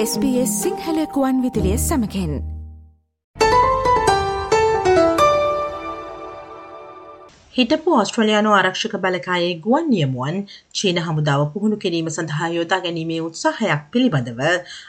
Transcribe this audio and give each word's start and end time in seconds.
SBS 0.00 0.50
සිංහලකුවන් 0.62 1.38
විදිලිය 1.42 1.78
සමකෙන් 1.78 2.34
හිටපු 7.54 7.96
ඔස්ට්‍රලයානු 8.02 8.52
ආරක්ෂක 8.58 8.94
බලකායේ 9.04 9.56
ගුවන් 9.64 9.88
නියමුවන් 9.94 10.38
චීන 10.74 11.00
හමුදාව 11.06 11.42
පුහුණු 11.54 11.78
කිරීම 11.84 12.10
සඳහා 12.10 12.50
යොදා 12.50 12.78
ගැනීමේ 12.84 13.18
උත්සාහයක් 13.22 13.88
පිළිබඳව 13.90 14.44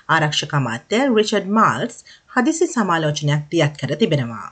ආරක්ෂක 0.09 0.53
අමාත්‍ය 0.59 1.01
රිචඩ් 1.07 1.49
මාල්ස් 1.57 1.97
හදිසි 2.35 2.69
සමාලෝචනයක් 2.75 3.49
දියත් 3.55 3.81
කර 3.81 3.95
තිබෙනවා. 4.03 4.47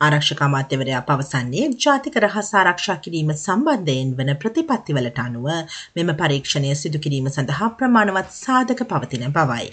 ආරක්ෂක 0.00 0.44
අමාත්‍යවරයා 0.48 1.02
පවසන්නේ 1.02 1.66
ජාතික 1.80 2.20
රහස් 2.22 2.52
ආරක්ෂා 2.54 2.98
කිරීම 2.98 3.34
සම්බන්ධයෙන් 3.36 4.14
වන 4.18 4.32
ප්‍රතිපත්තිවලට 4.36 5.20
අනුව 5.24 5.50
මෙම 5.96 6.16
පරීක්ෂණය 6.22 6.72
සිදු 6.76 7.04
කිරීම 7.04 7.28
සඳහා 7.30 7.74
ප්‍රමාණවත් 7.76 8.32
සාධක 8.36 8.86
පවතින 8.86 9.30
බවයි. 9.32 9.68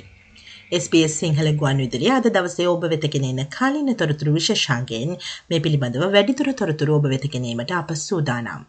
SBS 0.67 1.15
සිංහල 1.19 1.47
ගුවන් 1.53 1.77
විදුලිය 1.77 2.11
අද 2.11 2.27
දවසේ 2.27 2.65
ඔබ 2.67 2.85
වෙතගෙනෙන 2.85 3.41
කාලින 3.49 3.89
තොරතුරු 3.93 4.31
විශේෂාන්ගෙන් 4.33 5.11
මේ 5.49 5.59
පිළිබඳව 5.59 6.05
වැඩිදුර 6.09 6.49
තොරතුරු 6.53 6.95
ඔබ 6.95 7.05
වෙතගෙනීමට 7.05 7.71
අප 7.71 7.91
සූදානම්. 7.97 8.63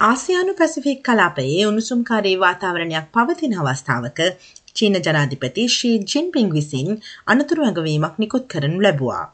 ආසියානු 0.00 0.54
පැසිෆික් 0.54 1.02
කලාපයේ 1.02 1.66
උණුසුම්කාරී 1.66 2.36
වාතාවරණයක් 2.36 3.10
පවතින 3.12 3.58
අවස්ථාවක 3.58 4.22
චීන 4.74 5.00
ජනාධිපති 5.00 5.66
ශ්‍රී 5.68 5.98
ජින්පිං 6.06 6.54
විසින් 6.54 6.94
අනතුරු 7.26 7.66
ඇඟවීමක් 7.66 8.16
නිකුත් 8.18 8.48
කරනු 8.48 8.80
ලැබවා. 8.80 9.24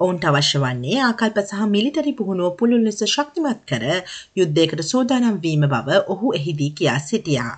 ඔවුන්ට 0.00 0.24
අවශ්‍ය 0.24 0.58
වන්නේ 0.60 0.96
ආකල්ප 1.02 1.44
සහ 1.44 1.68
මිලිටරි 1.68 2.14
පුහුණුව 2.14 2.56
පුළුල් 2.58 2.82
ලෙස 2.84 3.04
ශක්තිමත් 3.08 3.68
කර 3.68 3.84
යුද්ධයකට 4.36 4.88
සූදානම් 4.88 5.36
වීම 5.40 5.70
බව 5.72 6.02
ඔහු 6.08 6.34
එහිදී 6.34 6.74
කියා 6.78 7.00
සිටියා. 7.04 7.54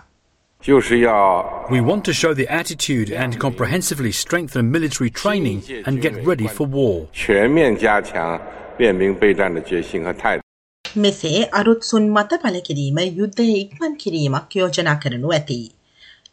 We 0.66 1.80
want 1.80 2.04
to 2.04 2.12
show 2.12 2.34
the 2.34 2.48
attitude 2.48 3.10
and 3.12 3.38
comprehensively 3.38 4.10
strengthen 4.10 4.72
military 4.72 5.08
training 5.08 5.62
and 5.86 6.02
get 6.02 6.26
ready 6.26 6.48
for 6.48 6.66
war. 6.66 7.06
මෙසේ 10.96 11.44
අරුත් 11.52 11.82
සුන් 11.82 12.10
මත 12.10 12.40
පල 12.42 12.58
කිරීම 12.68 12.98
යුද්ධය 13.20 13.46
ඉක්මන් 13.62 13.96
කිරීමක් 14.02 14.56
යෝජනා 14.56 14.96
කරනු 15.04 15.32
ඇති. 15.38 15.60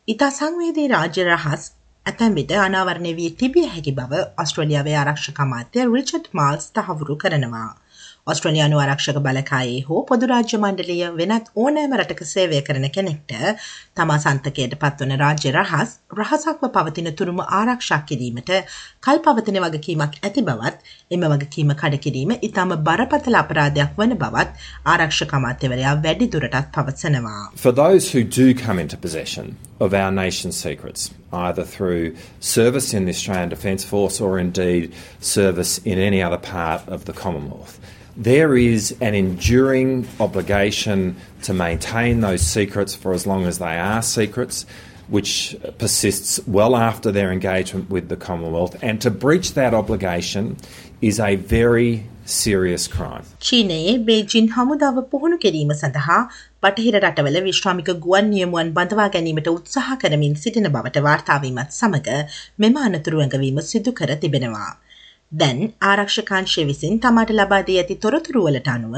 ඉතා 0.08 0.30
සංවේදී 0.30 0.88
රාජ්‍ය 0.88 1.24
රහස් 1.30 1.72
ඇතැම් 2.06 2.36
විට 2.36 2.52
අනාවරණය 2.66 3.16
වී 3.16 3.32
තිබිය 3.40 3.68
හැකි 3.68 3.92
බව 3.92 4.26
ඔස්ට්‍රලියාවේ 4.44 4.98
ආරක්ෂක 5.04 5.40
අමාත්‍ය 5.48 5.88
රිචඩ් 5.96 6.26
මාල්ස් 6.34 6.72
තහවුරු 6.72 7.16
කරනවා. 7.16 7.72
ඔස්ට්‍රලයානු 8.32 8.78
ආරක්ෂක 8.82 9.18
බලකායේ 9.26 9.82
හෝ 9.88 10.00
පොදුරාජ්‍ය 10.10 10.58
මණ්ඩලිය 10.62 11.10
වෙනත් 11.18 11.50
ඕනෑම 11.64 11.92
රටක 11.98 12.22
සේවය 12.30 12.62
කරන 12.68 12.86
කෙනෙක්ට 12.94 13.34
තමා 14.00 14.16
සන්තකයට 14.24 14.72
පත්වන 14.84 15.12
රාජ්‍ය 15.22 15.52
රහස් 15.52 15.92
රහසක්ව 16.20 16.64
පවතින 16.78 17.10
තුරුම 17.20 17.42
ආරක්ෂා 17.58 18.00
කිරීමට 18.12 18.50
කල් 19.08 19.20
පවතින 19.28 19.60
වගකීමක් 19.66 20.18
ඇති 20.30 20.44
බවත් 20.48 20.96
එම 21.18 21.26
වගකීම 21.34 21.74
කඩකිරීම 21.82 22.34
ඉතාම 22.48 22.74
බරපතල 22.88 23.38
අපරාධයක් 23.42 24.00
වන 24.00 24.16
බවත් 24.24 24.66
ආරක්ෂක 24.94 25.36
අමාත්‍යවරයා 25.40 25.92
වැඩි 26.06 26.30
දුරටත් 26.36 26.72
පවසනවා. 26.78 27.44
For 27.66 27.74
those 27.82 28.10
who 28.14 28.24
do 28.24 28.48
come 28.64 28.82
into 28.86 28.98
possession 28.98 29.52
of 29.80 29.94
our 29.94 30.10
nation's 30.12 30.58
secrets, 30.58 31.12
either 31.44 31.68
through 31.76 32.16
service 32.40 32.90
in 32.98 33.06
the 33.06 33.14
Australian 33.18 33.54
Defence 33.54 33.86
Force 33.86 34.20
or 34.20 34.40
indeed 34.40 34.90
service 35.20 35.78
in 35.86 36.04
any 36.08 36.24
other 36.30 36.42
part 36.50 36.90
of 36.98 37.06
the 37.06 37.14
Commonwealth, 37.14 37.78
there 38.18 38.56
is 38.56 38.96
an 39.02 39.14
enduring 39.14 40.08
obligation 40.20 41.16
to 41.44 41.54
maintain 41.54 42.22
those 42.22 42.42
secrets 42.42 42.96
for 42.96 43.14
as 43.14 43.28
long 43.28 43.46
as 43.46 43.60
they 43.60 43.78
are 43.78 44.02
secrets, 44.02 44.66
which 45.10 45.56
persists 45.78 46.40
well 46.48 46.76
after 46.76 47.12
their 47.12 47.32
engagement 47.32 47.90
with 47.90 48.10
the 48.10 48.16
Commonwealth. 48.16 48.82
And 48.82 49.02
to 49.02 49.12
breach 49.12 49.54
that 49.54 49.74
obligation 49.74 50.58
is 51.02 51.20
a 51.20 51.36
very 51.36 52.06
serious 52.26 52.88
crime. 52.88 53.26
චීනයේ 53.40 53.98
බේජින් 54.08 54.48
හමුදාව 54.56 54.96
පුහුණු 55.12 55.38
කිරීම 55.44 55.74
සඳහා 55.82 56.16
බටහිර 56.64 56.96
රටවල 57.02 57.38
විශ්‍රාමික 57.48 57.90
ගුවන් 58.06 58.32
නියමුවන් 58.32 58.72
බඳවා 58.78 59.10
ගැනීමට 59.16 59.52
උත්සාහ 59.54 59.98
කරමින් 60.04 60.34
සිටින 60.44 60.72
බවට 60.76 61.06
වාර්තාවීමත් 61.08 61.78
සමග 61.80 62.18
මෙම 62.60 62.82
අනතුරු 62.86 63.22
ඇඟවීම 63.22 63.62
සිදු 63.72 63.94
කර 64.00 64.16
තිබෙනවා. 64.24 64.72
දැන් 65.40 65.60
ආරක්ෂකාංශය 65.92 66.64
විසින් 66.70 67.00
තමාට 67.04 67.32
ලබා 67.38 67.62
දී 67.68 67.78
ඇති 67.82 67.96
තොරතුරුවලට 68.04 68.68
අනුව 68.74 68.96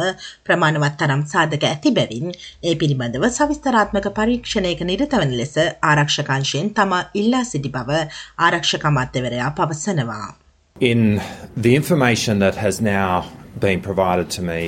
ප්‍රමාණවත් 0.48 0.98
තරම් 1.02 1.24
සාධක 1.34 1.64
ඇති 1.70 1.94
බැවින් 1.98 2.28
ඒ 2.70 2.76
පිළිබඳව 2.82 3.26
සවිස්තරාත්මක 3.38 4.10
පරීක්ෂණයක 4.20 4.84
නිරතවන 4.90 5.34
ලෙස 5.40 5.56
ආරක්ෂකාංශයෙන් 5.92 6.70
තමා 6.80 7.02
ඉල්ලා 7.22 7.44
සිටි 7.52 7.74
බව 7.78 8.04
ආරක්ෂක 8.50 8.86
අමාත්‍යවරයා 8.92 9.50
පවසනවා. 9.60 10.28
In 10.92 11.22
the 11.64 11.76
information 11.76 12.40
that 12.40 12.56
has 12.56 12.82
now 12.82 13.26
been 13.60 13.82
provided 13.82 14.30
to 14.38 14.42
me 14.52 14.62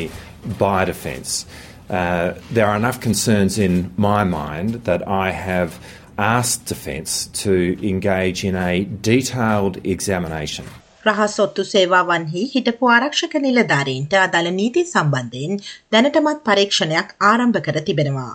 by 0.66 0.86
Defence, 0.86 1.46
uh, 1.90 2.34
there 2.54 2.66
are 2.66 2.78
enough 2.84 3.00
concerns 3.00 3.58
in 3.58 3.74
my 3.98 4.24
mind 4.24 4.84
that 4.90 5.02
I 5.08 5.32
have 5.32 5.72
asked 6.18 6.66
Defence 6.66 7.12
to 7.44 7.54
engage 7.94 8.44
in 8.50 8.56
a 8.56 8.74
detailed 9.12 9.76
examination 9.96 10.66
රහස් 11.04 11.36
ඔත්තු 11.42 11.64
සේවාවන්හි 11.64 12.42
හිටපු 12.54 12.88
ආරක්ෂක 12.94 13.36
නිලධාරීන්ට 13.44 14.14
අදාළ 14.22 14.50
නීති 14.56 14.82
සම්බන්ධයෙන් 14.84 15.54
දැනටමත් 15.94 16.42
පරීක්ෂණයක් 16.48 17.14
ආරම්භ 17.28 17.60
කර 17.68 17.78
තිබෙනවා. 17.88 18.34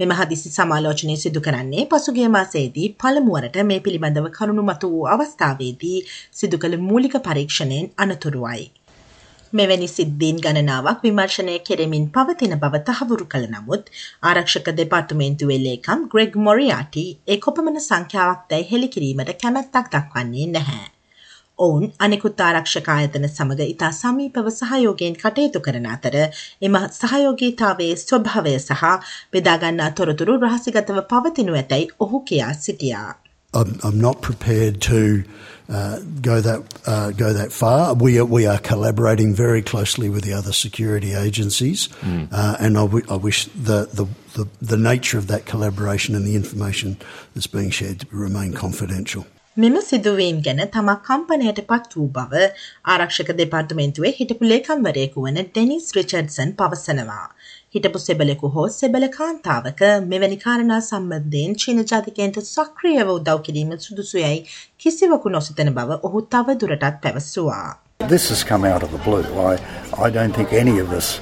මෙම 0.00 0.14
හදිසි 0.20 0.52
සමාලෝචනය 0.54 1.16
සිදු 1.16 1.42
කරන්නේ 1.46 1.84
පසුගිය 1.92 2.30
මාසයේදී 2.36 2.88
පළමුුවරට 3.00 3.60
මේ 3.70 3.84
පිළිබඳව 3.84 4.30
කරුණු 4.30 4.66
මතු 4.70 4.92
වූ 4.94 5.04
අවස්ථාවේදී 5.14 6.00
සිදු 6.32 6.62
කළ 6.62 6.80
මූලික 6.88 7.20
පරීක්ෂණයෙන් 7.20 7.92
අනතුරුවයි. 7.98 8.66
මෙවැනි 9.52 9.88
සිද්ධීන් 9.90 10.42
ගණනාවක් 10.44 11.04
විමර්ශනය 11.04 11.60
කෙරෙමින් 11.62 12.10
පවතින 12.10 12.60
බව 12.62 12.84
තහවුරු 12.88 13.32
කළ 13.32 13.48
නමුත් 13.52 13.96
ආරක්ෂක 14.30 14.76
දෙපාර්තමේන්තුවේ 14.78 15.64
ලේකම් 15.66 16.12
ග්‍රෙග් 16.12 16.44
මොරියාටි 16.46 17.08
ඒ 17.26 17.42
කොපමණ 17.46 17.86
සංඛ්‍යාවක් 17.86 18.46
දැයි 18.50 18.70
හෙළිකිරීමට 18.70 19.40
කැමැත්තක් 19.42 19.90
දක්වන්නේ 19.96 20.54
නැහැ. 20.54 20.86
ඔවුන් 21.59 21.91
අනෙකුත් 21.99 22.41
ආරක්ෂක 22.41 22.87
ආයතන 22.89 23.27
සමග 23.27 23.67
ඉතා 23.73 23.91
සමීපව 23.91 24.47
සහයෝගයෙන් 24.59 25.17
කටයුතු 25.23 25.59
කරන 25.59 25.89
අතර 25.95 26.15
එම 26.61 26.77
සහයෝගීතාවයේ 26.99 27.95
ස්වභාවය 28.05 28.55
සහ 28.59 28.83
බෙදාගන්නා 29.33 29.89
තොරතුරු 29.99 30.39
රහසිගතව 30.45 31.03
පවතිනු 31.11 31.59
ඇතැයි 31.61 31.91
ඔහු 31.99 32.19
කියා 32.31 32.53
සිටියා. 32.53 33.11
I'm, 33.53 33.79
I'm 33.83 33.99
not 34.01 34.21
prepared 34.21 34.81
to 34.81 35.23
uh, 35.69 35.99
go 36.21 36.41
that 36.41 36.61
uh, 36.87 37.11
go 37.11 37.33
that 37.33 37.51
far. 37.51 37.93
We 37.93 38.17
are, 38.19 38.25
we 38.25 38.47
are 38.47 38.57
collaborating 38.57 39.35
very 39.35 39.61
closely 39.61 40.09
with 40.09 40.23
the 40.23 40.33
other 40.33 40.51
security 40.51 41.13
agencies, 41.13 41.87
mm. 42.01 42.27
uh, 42.31 42.55
and 42.59 42.77
I, 42.77 42.81
w- 42.81 43.05
I 43.09 43.15
wish 43.15 43.45
the, 43.45 43.87
the, 43.93 44.07
the 44.33 44.47
the 44.61 44.77
nature 44.77 45.19
of 45.19 45.27
that 45.27 45.45
collaboration 45.45 46.15
and 46.15 46.25
the 46.25 46.35
information 46.35 46.97
that's 47.35 47.47
being 47.47 47.69
shared 47.69 47.99
to 47.99 48.07
remain 48.11 48.53
confidential. 48.53 49.27
මෙම 49.62 49.76
සිදුවීම් 49.82 50.36
ගැන 50.46 50.60
තමා 50.74 51.00
කම්පනයට 51.06 51.60
පත් 51.70 51.96
වූ 51.96 52.04
බව 52.16 52.42
ආරක්ෂක 52.92 53.30
දෙපාර්තමේන්තුවේ 53.40 54.12
හිටපු 54.18 54.50
ලේකම්වරයෙකු 54.52 55.24
වන 55.24 55.40
ඩෙනිස් 55.48 55.88
රිචඩ්සන් 55.96 56.52
පවසනවා. 56.60 57.26
හිටපු 57.74 58.02
සෙබලෙකු 58.04 58.52
හෝ 58.56 58.68
සෙබල 58.76 59.08
කාන්තාවක 59.16 59.82
මෙවැනි 60.12 60.38
කාරණා 60.44 60.78
සම්බන්ධයෙන් 60.80 61.58
චීන 61.64 61.82
ජාතිකයන්ට 61.92 62.40
සක්‍රියව 62.52 63.12
උදව් 63.16 63.42
කිරීම 63.48 63.74
සුදුසුයයි 63.88 64.38
කිසිවකු 64.84 65.34
නොසිතන 65.36 65.74
බව 65.80 66.00
ඔහු 66.02 66.24
තව 66.34 66.58
දුරටත් 66.62 67.02
පැවසුවා. 67.02 67.68
This 68.14 68.30
has 68.30 68.48
come 68.54 68.72
out 68.72 68.88
of 68.88 68.96
the 68.96 69.04
blue. 69.10 69.24
I, 69.50 69.54
I 70.06 70.14
don't 70.18 70.34
think 70.40 70.58
any 70.64 70.80
of 70.86 70.98
us 71.00 71.12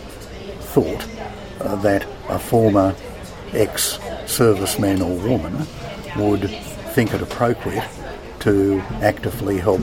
thought 0.74 1.02
uh, 1.08 1.76
that 1.82 2.02
a 2.28 2.38
former 2.52 2.88
ex-serviceman 3.66 5.06
or 5.08 5.14
woman 5.30 5.62
would 6.16 6.50
think 6.94 7.14
it 7.14 7.22
appropriate 7.22 8.05
to 8.40 8.82
actively 9.02 9.58
help 9.58 9.82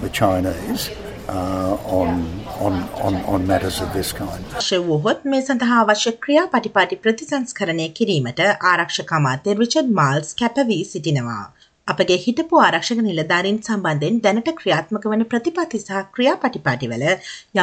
the 0.00 0.10
Chinese 0.10 0.90
uh, 1.28 1.74
on, 2.00 2.10
on, 2.58 2.74
on, 3.00 3.14
on 3.32 3.46
matters 3.46 3.80
of 3.80 3.92
this 3.92 4.12
kind. 4.12 4.44
වුවහොත් 4.90 5.26
මේ 5.32 5.42
සඳහා 5.48 5.80
අවශ්‍ය 5.82 6.12
ක්‍රියා 6.26 6.46
පටිපාටි 6.54 7.02
ප්‍රතිසංස්කරණය 7.06 7.88
කිරීමට 7.98 8.46
ආරක්ෂක 8.72 9.12
අමාත්‍ය 9.20 9.58
Richard 9.60 9.92
Marles 10.00 10.32
කැපවී 10.40 10.80
සිටිනවා. 10.92 11.44
අපගේ 11.88 12.18
හිටපු 12.24 12.58
ආරක්ෂක 12.64 13.00
නිලධාරීන් 13.06 13.56
සම්බන්ධයෙන් 13.68 14.18
දැනට 14.24 14.50
ක්‍රියාත්මක 14.58 15.06
වන 15.12 15.24
ප්‍රතිපත්ති 15.32 15.80
සහ 15.80 16.02
ක්‍රියාපටිපාටිවල 16.16 17.04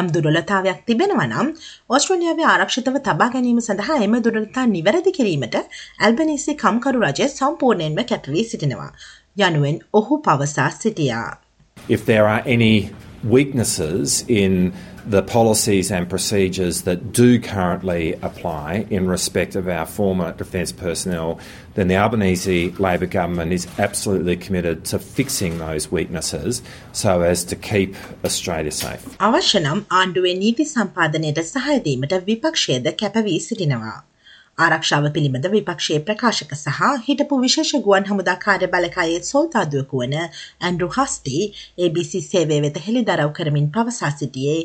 යම් 0.00 0.10
දුර්වලතාවයක් 0.16 0.82
තිබෙනවා 0.88 1.28
නම් 1.28 1.48
ඕස්ට්‍රේලියාවේ 1.94 2.48
ආරක්ෂිතව 2.50 2.98
තබා 3.06 3.30
ගැනීම 3.36 3.62
සඳහා 3.68 3.96
එම 4.08 4.18
දුර්වලතා 4.26 4.66
නිවැරදි 4.74 5.16
කිරීමට 5.18 5.56
ඇල්බනීසි 5.60 6.58
කම්කරු 6.64 7.00
රජය 7.06 7.30
සම්පූර්ණයෙන්ම 7.30 8.04
කැපවී 8.12 8.44
සිටිනවා. 8.50 8.92
යනුවෙන් 9.37 9.79
ඔහු 9.93 10.17
පවසා 10.27 10.69
සිටියා. 10.69 11.37
If 11.89 12.05
there 12.05 12.27
are 12.27 12.43
any 12.45 12.89
weaknesses 13.23 14.23
in 14.27 14.73
the 15.07 15.21
policies 15.21 15.91
and 15.91 16.09
procedures 16.09 16.81
that 16.83 17.11
do 17.11 17.39
currently 17.39 18.13
apply 18.21 18.85
in 18.89 19.07
respect 19.07 19.55
of 19.55 19.67
our 19.67 19.85
former 19.85 20.31
defence 20.31 20.71
personnel, 20.71 21.39
then 21.75 21.87
the 21.87 21.95
Albanese 21.95 22.71
Labor 22.79 23.05
government 23.05 23.53
is 23.53 23.67
absolutely 23.77 24.35
committed 24.35 24.83
to 24.85 24.97
fixing 24.97 25.59
those 25.59 25.91
weaknesses 25.91 26.63
so 26.91 27.21
as 27.21 27.43
to 27.45 27.55
keep 27.55 27.95
Australia 28.23 28.71
safe. 28.71 29.05
අවශ්‍ය 29.19 29.59
නම් 29.59 29.85
ආණ්ඩුවේ 29.99 30.33
නීති 30.41 30.65
සම්පාදනයට 30.73 31.45
සහය 31.53 31.77
දීමට 31.87 32.13
විපක්ෂයේද 32.27 32.91
කැපවී 33.01 33.39
සිටිනවා. 33.47 34.03
ආරක්ෂාව 34.64 35.06
පිළිබඳ 35.16 35.46
විපක්ෂයේ 35.54 36.00
ප්‍රකාශක 36.08 36.54
සහ 36.56 36.80
හිටපු 37.08 37.40
විශේෂ 37.44 37.72
ගුවන් 37.86 38.08
හමුදා 38.10 38.36
කාර්ය 38.44 38.68
බලකායේ 38.74 39.20
සොල්තාදුවකු 39.28 40.02
වන 40.02 40.16
ඇන්ඩරු 40.18 40.88
හස්ටි 40.96 41.40
ABC 41.86 42.12
සේවය 42.26 42.60
වෙත 42.66 42.80
හෙළිදරව් 42.86 43.32
කරමින් 43.38 43.68
පවසා 43.76 44.12
සිටියේ 44.20 44.58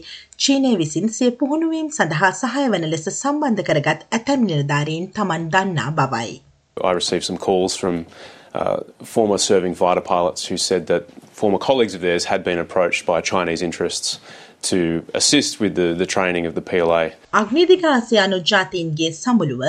චීනය 0.46 0.74
විසින් 0.84 1.12
සේ 1.18 1.32
පුහුණුවීම් 1.42 1.92
සඳහා 1.98 2.32
සහය 2.42 2.66
වන 2.76 2.88
ලෙස 2.94 3.10
සම්බන්ධ 3.12 3.66
කරගත් 3.70 4.08
ඇතැම් 4.12 4.48
නිලධාරීන් 4.52 5.12
තමන් 5.18 5.52
දන්නා 5.56 5.92
බවයි. 6.00 6.32
I 6.78 6.94
received 6.94 7.26
some 7.26 7.40
calls 7.40 7.76
from 7.76 8.06
uh, 8.54 8.80
former 9.14 9.38
serving 9.40 9.76
fighter 9.76 10.06
pilots 10.14 10.46
who 10.46 10.58
said 10.58 10.88
that 10.88 11.04
former 11.34 11.60
colleagues 11.60 11.96
of 11.96 12.02
theirs 12.02 12.26
had 12.26 12.44
been 12.44 12.60
approached 12.60 13.06
by 13.06 13.22
Chinese 13.22 13.62
interests 13.62 14.20
to 14.66 14.80
assist 15.14 15.60
with 15.60 15.74
the, 15.76 15.88
the 15.94 16.08
training 16.08 16.46
of 16.50 16.54
the 16.58 16.64
PLA. 16.70 17.04
අග්නිදික 17.34 17.84
ආසියානු 17.92 18.38
ජාතීන්ගේ 18.52 19.10
සමුළුව 19.14 19.64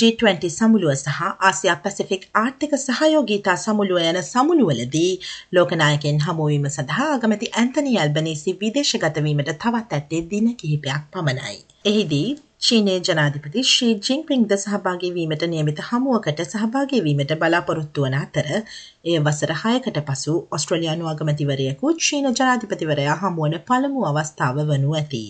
G20 0.00 0.50
සමුළුව 0.58 0.94
සහ 0.94 1.20
ආසියා 1.48 1.76
Pacific 1.84 2.24
ආර්ථික 2.34 2.74
සහයෝගීතා 2.86 3.56
සමුළුව 3.64 4.00
යන 4.04 4.20
සමුළුවලදී 4.30 5.12
ලෝකනායකෙන් 5.58 6.24
හමුවීම 6.26 6.66
සඳහා 6.70 7.10
අගමැති 7.18 7.52
Anthony 7.62 7.94
Albanese 8.02 8.58
විදේශගතවීමට 8.64 9.54
තවත් 9.56 10.00
ඇත්තේ 10.00 10.24
දින 10.32 10.50
කිහිපයක් 10.56 11.06
පමණයි. 11.12 11.56
එහිදී 11.84 12.28
චීනයේ 12.64 13.00
ජනාධිපති 13.06 13.62
ශ්‍රී 13.70 13.94
ජින්පින්ද 14.06 14.52
සහභාගී 14.54 15.08
වීමට 15.16 15.42
නියමිත 15.54 15.80
හමුවකට 15.88 16.38
සහභාගී 16.44 17.00
වීමට 17.06 17.34
බලාපොරොත්තු 17.42 18.04
වන 18.04 18.16
අතර 18.18 18.48
එය 18.52 19.16
වසර 19.26 19.52
හයකට 19.62 19.98
පසු 20.06 20.36
ඔස්ට්‍රලයානු 20.58 21.10
අගමතිවරයෙකු 21.10 21.92
චීන 22.06 22.30
ජනාධිපතිවරයා 22.30 23.18
හමුවන 23.22 23.58
පළමු 23.68 24.06
අවස්ථාව 24.10 24.62
වනු 24.70 24.96
ඇති. 25.00 25.22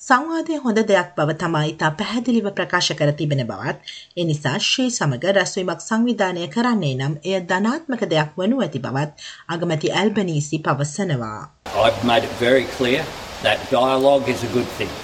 සංවාදය 0.00 0.58
හොඳ 0.64 0.82
දෙයක් 0.86 1.12
බව 1.18 1.38
තමයි 1.42 1.68
ඉතා 1.74 1.92
පැහැදිලිව 2.00 2.50
ප්‍රකාශ 2.56 2.92
කර 2.98 3.12
තිබෙන 3.20 3.46
බවත් 3.50 3.94
එනිසා 4.22 4.56
ශ්‍රී 4.70 4.90
සමඟ 4.90 5.30
රැස්වීමක් 5.36 5.88
සංවිධානය 5.90 6.50
කරන්නේ 6.54 6.94
නම් 6.96 7.22
එය 7.24 7.40
ධනාත්මක 7.50 8.10
දෙයක් 8.12 8.38
වනු 8.38 8.66
ඇති 8.66 8.86
බවත් 8.86 9.32
අගමැති 9.56 9.96
ඇල්බනීසි 10.00 10.66
පවසනවා. 10.66 11.40
I've 11.86 12.04
made 12.12 12.30
it 12.30 12.46
very 12.46 12.68
clear 12.76 13.10
that 13.42 13.72
dialogue 13.72 14.36
is 14.36 14.46
a 14.48 14.56
good 14.56 14.78
thing. 14.78 14.94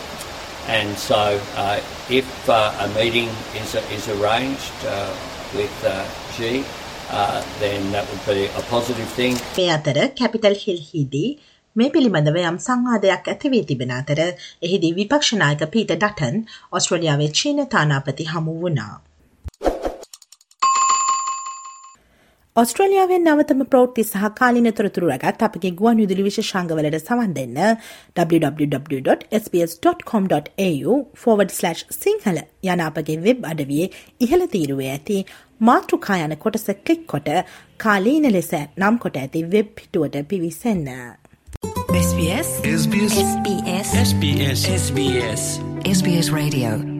And 0.70 0.98
so, 0.98 1.40
uh, 1.56 1.78
if 2.10 2.28
uh, 2.50 2.86
a 2.86 2.88
meeting 2.98 3.30
is, 3.54 3.76
is 3.98 4.06
arranged 4.10 4.80
uh, 4.88 5.14
with 5.54 5.78
uh, 5.86 5.94
G, 6.36 6.64
uh, 7.12 7.44
then 7.60 7.92
that 7.92 8.06
would 8.10 8.24
be 8.26 8.46
a 8.62 8.64
positive 8.70 9.10
thing. 9.18 9.38
මේ 9.58 9.68
අතර 9.78 9.98
capital 10.20 10.58
හිල්හිදී 10.64 11.28
මේ 11.76 11.90
පිළිබඳව 11.96 12.38
යම් 12.52 12.58
සංවාදයක් 12.68 13.30
ඇතිවී 13.34 13.64
තිබෙන 13.72 13.92
අතර 14.00 14.20
එහිදී 14.68 14.94
විපක්ෂ 15.00 15.34
නායක 15.42 15.66
පීට 15.74 15.92
ඩටන් 15.94 16.38
ඔස්ට්‍රේලියාවේ 16.80 17.32
චීන 17.42 17.68
තානාපති 17.76 18.32
හමු 18.34 18.56
වුණා. 18.64 18.96
ඔස්ට්‍රලියාවෙන් 22.57 23.25
නවතම 23.25 23.65
ප්‍රෝට්ති 23.65 24.05
සහ 24.05 24.25
කාලින 24.39 24.73
තොරතුරු 24.73 25.09
රැගත් 25.11 25.43
අපගේ 25.47 25.71
ගුවන් 25.71 25.97
විදුලි 26.03 26.23
විශෂංගවලට 26.27 26.99
සවන් 27.01 27.35
දෙන්න 27.37 27.59
www.sbs.com.au 28.17 30.97
forward/ 31.23 31.51
සිංහල 31.99 32.39
යන 32.67 32.81
අපගේ 32.89 33.19
වෙබ් 33.29 33.41
අඩවියේ 33.53 33.89
ඉහළ 34.21 34.45
තීරුවේ 34.57 34.91
ඇති 34.91 35.19
මාතෘකා 35.61 36.19
යන 36.27 36.37
කොටස 36.37 36.67
කලික් 36.85 37.07
කොට 37.07 37.29
කාලීන 37.79 38.33
ලෙස 38.33 38.53
නම් 38.77 38.99
කොට 38.99 39.17
ඇති 39.17 39.45
වෙබ් 39.57 39.67
පිටුවට 39.81 40.29
පිවිසන්න. 40.29 40.89
SBS 42.05 42.49
SBS 42.77 43.15
SBS 43.27 43.89
SBS 44.05 44.61
SBS 44.79 45.61
SBS 45.99 46.33
Radio 46.33 47.00